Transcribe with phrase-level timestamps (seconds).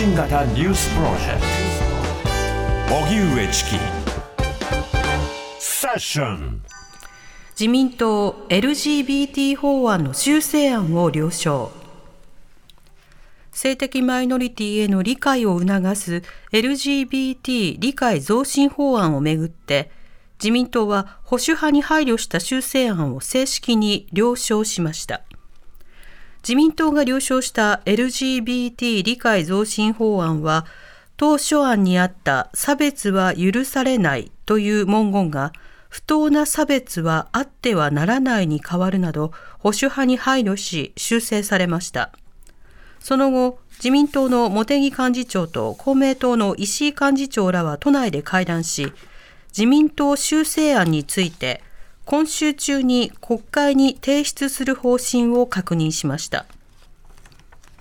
[0.00, 1.42] 信型ニュースプロジェク
[2.88, 2.94] ト。
[3.04, 3.70] 荻上チキ。
[5.58, 6.62] セッション。
[7.50, 11.70] 自民党 LGBT 法案の修正案を了承。
[13.52, 19.90] 性的マイノリティへの理解を促す LGBT 理解増進法案をめぐって
[20.38, 25.20] 自民党は保守派に配慮した修正案を正式に了承しました。
[26.42, 30.66] 自民党が了承した LGBT 理解増進法案は
[31.16, 35.52] 当初案にあった差別は許されないという文言が
[35.90, 42.12] 不当な差別はあってはならないに変わるなど保守派に配慮し修正されました。
[43.00, 48.92] その後自民党の茂木幹事長と公明党の石井幹事長らは都内で会談し
[49.48, 51.62] 自民党修正案について
[52.10, 56.44] 今週中に国会に提出する方針を確認しました。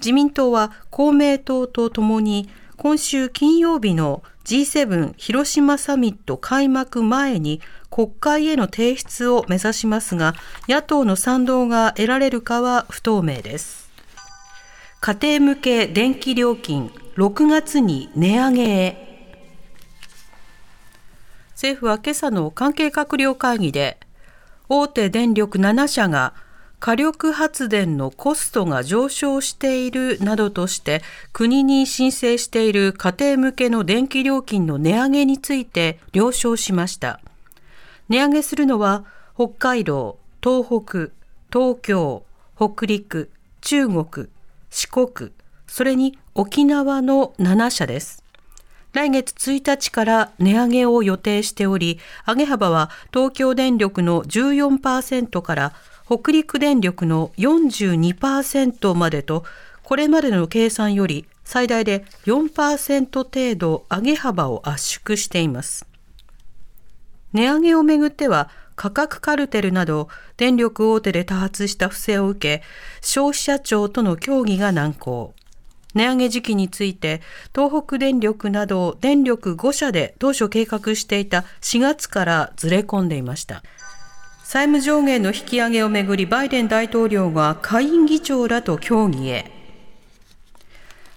[0.00, 10.34] 自民党は公明党とともに今週金曜日の G7 広島サミット開幕前に国会への提出を目指しますが
[10.68, 13.92] 野党の賛同が得られるかは不透明です。
[15.00, 19.06] 家庭向け電気料金6月に値上げへ。
[21.52, 24.00] 政府は今朝の関係閣僚会議で
[24.68, 26.34] 大手電力7社が
[26.78, 37.20] 火力発電のコストが上昇しているなどとして国に申請している家庭向けの電気料金の値上げについて了承しました。
[38.08, 41.10] 値上げするのは北海道、東北、
[41.52, 42.24] 東京、
[42.56, 44.28] 北陸、中国、
[44.70, 45.32] 四国、
[45.66, 48.25] それに沖縄の7社です。
[48.96, 55.74] 来月1日から値上げを予定しており、上げ幅は東京電力の14%から
[56.06, 59.44] 北陸電力の42%までと、
[59.82, 65.86] これまでの計算より最大で4%程度上げ幅を圧縮しています。
[67.34, 70.08] 値上げをめぐっては、価格カルテルなど
[70.38, 72.64] 電力大手で多発した不正を受け、
[73.02, 75.34] 消費者庁との協議が難航。
[75.96, 77.20] 値上げ時期について
[77.54, 83.62] 東北電力など電力5社で当初計画していた4月からずれ込んでいました
[84.44, 89.56] 債務上限の引き上げをめぐりバイデン大統領が下院議長らと協議へ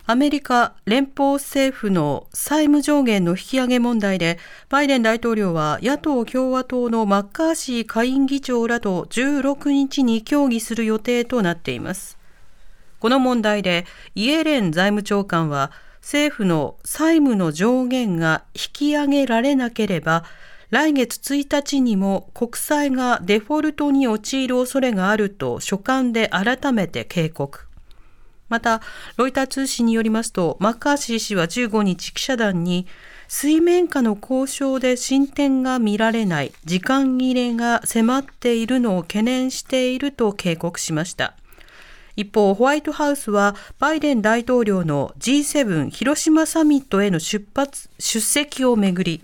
[0.10, 12.19] アメリカ連邦政府の債務上限の引き上げ問題で、バイデン大統領は野党共和党のマッカーシー下院議長らと16日に協議する予定となっています。
[13.00, 15.72] この問題でイエレン財務長官は
[16.02, 20.24] 政府の債務の上限が引き上げられなければ
[20.70, 27.70] 来月1日にも国債がデフォルトに陥る恐れがあると書簡で改めて警告。
[28.50, 28.82] また、
[29.16, 32.88] ロイター通信によりますと、マッカーシー氏は15日記者団に、
[33.28, 41.36] 水面下の交渉で進展が見られない時間切れが迫っているのを懸念していると警告しました。
[42.20, 49.24] 一方、ホワイトハウスはバイデン大統領の G7 広島サミットへの出発、出席をめぐり、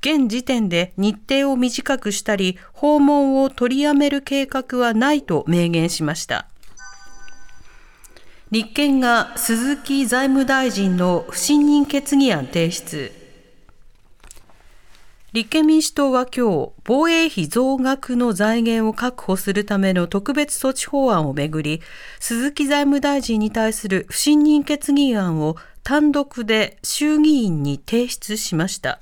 [0.00, 6.48] 現時点で日程を短くしたり、訪問を取りやめる計画はないと明言しました。
[8.50, 13.21] 立憲が鈴木財務大臣の不信任決議案提出。
[15.32, 21.80] 立憲民主党は今日、防衛費増額の財源を確保するための特別措置法案をめぐり、
[22.20, 29.00] 鈴木財務大臣に対する不信任決議案を単独で衆議院に提出しました。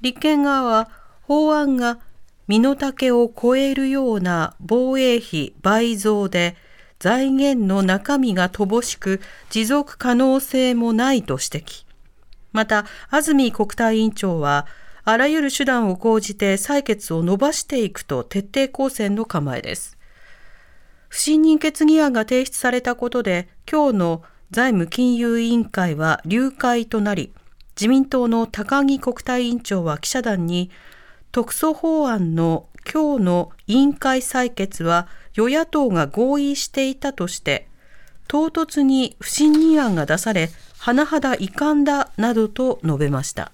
[0.00, 0.90] 立憲側は
[1.22, 2.00] 法案が
[2.48, 6.56] 身の丈を超えるような防衛費倍増で
[6.98, 11.84] 財源の中身が乏しく持続可能性もないと指摘。
[12.50, 14.66] また、安住国対委員長は
[15.04, 19.98] あらゆる手段を講じて採決を伸ばしていくと徹底抗戦の構えです。
[21.08, 24.22] 不信任決議案が提出されたことで、今日の
[24.52, 27.32] 財務金融委員会は流会となり、
[27.76, 30.70] 自民党の高木国対委員長は記者団に、
[31.32, 37.68] 特措法案の今日の委員会採決は与野党が合意していたとして、
[38.28, 43.50] 唐突に不信任案が出され、甚だ遺憾だなどと述べました。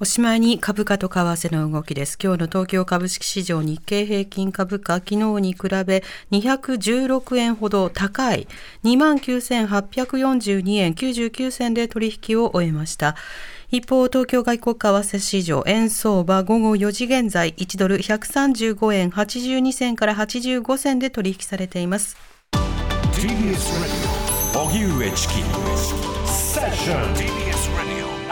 [0.00, 2.18] おしまいに株価と為替の動きです。
[2.20, 6.02] 今日の東京株式市場日経平均株価、昨日に比べ
[6.32, 8.48] 216円ほど高い
[8.82, 13.14] 29,842円99銭で取引を終えました。
[13.70, 22.16] 一方、東京外国為替市場、円相場午後4時現在、1ドル135円82銭から85銭で取引されています。
[23.12, 23.62] TBS ラジ
[24.58, 25.34] オ荻上チキ
[26.26, 27.14] Session.
[27.14, 27.63] TBS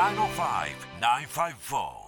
[0.02, 2.01] 905 954